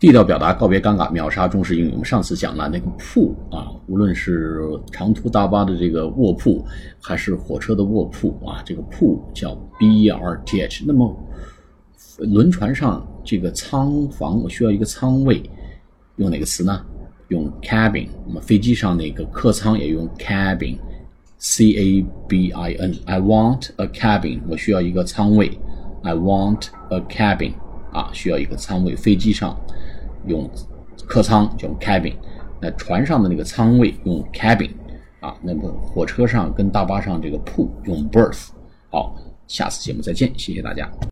[0.00, 1.90] 地道表达，告别尴尬，秒杀中式英语。
[1.90, 6.64] 我们上次讲了那个铺啊，无论是长途大巴的这个卧铺，
[7.02, 10.84] 还是火车的卧铺啊，这个铺叫 B R T H。
[10.86, 11.14] 那么
[12.16, 15.42] 轮船上这个舱房，我需要一个舱位，
[16.16, 16.82] 用哪个词呢？
[17.28, 18.08] 用 cabin。
[18.26, 22.94] 那么飞机上那个客舱也用 cabin，C A B I N。
[23.04, 24.40] I want a cabin。
[24.48, 25.58] 我需要一个舱位。
[26.02, 27.52] I want a cabin。
[27.92, 28.94] 啊，需要一个舱位。
[28.96, 29.58] 飞机上
[30.26, 30.48] 用
[31.06, 32.14] 客舱叫 cabin，
[32.60, 34.70] 那船上的那个舱位用 cabin，
[35.20, 38.48] 啊，那么火车上跟大巴上这个铺用 berth。
[38.90, 40.90] 好，下次节目再见，谢谢大家。